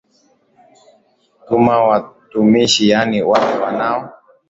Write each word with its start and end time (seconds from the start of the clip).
tuna 1.47 1.77
watumishi 1.79 2.89
yaani 2.89 3.21
wale 3.23 3.57
wanao 3.59 4.13